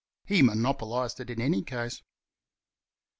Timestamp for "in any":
1.29-1.61